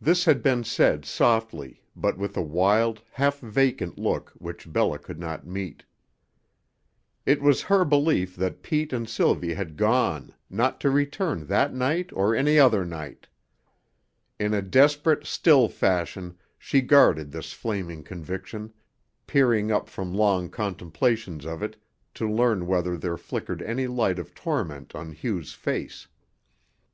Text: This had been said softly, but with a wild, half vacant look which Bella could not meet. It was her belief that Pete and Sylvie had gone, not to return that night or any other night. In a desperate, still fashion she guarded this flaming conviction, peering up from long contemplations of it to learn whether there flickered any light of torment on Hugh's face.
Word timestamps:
This 0.00 0.24
had 0.24 0.42
been 0.42 0.64
said 0.64 1.04
softly, 1.04 1.82
but 1.94 2.16
with 2.16 2.34
a 2.34 2.40
wild, 2.40 3.02
half 3.10 3.40
vacant 3.40 3.98
look 3.98 4.30
which 4.38 4.72
Bella 4.72 4.98
could 4.98 5.18
not 5.20 5.46
meet. 5.46 5.84
It 7.26 7.42
was 7.42 7.60
her 7.60 7.84
belief 7.84 8.34
that 8.36 8.62
Pete 8.62 8.90
and 8.90 9.06
Sylvie 9.06 9.52
had 9.52 9.76
gone, 9.76 10.32
not 10.48 10.80
to 10.80 10.88
return 10.90 11.44
that 11.44 11.74
night 11.74 12.08
or 12.14 12.34
any 12.34 12.58
other 12.58 12.86
night. 12.86 13.28
In 14.40 14.54
a 14.54 14.62
desperate, 14.62 15.26
still 15.26 15.68
fashion 15.68 16.38
she 16.58 16.80
guarded 16.80 17.30
this 17.30 17.52
flaming 17.52 18.02
conviction, 18.02 18.72
peering 19.26 19.70
up 19.70 19.90
from 19.90 20.14
long 20.14 20.48
contemplations 20.48 21.44
of 21.44 21.62
it 21.62 21.76
to 22.14 22.26
learn 22.26 22.66
whether 22.66 22.96
there 22.96 23.18
flickered 23.18 23.60
any 23.60 23.86
light 23.88 24.18
of 24.18 24.34
torment 24.34 24.94
on 24.94 25.12
Hugh's 25.12 25.52
face. 25.52 26.08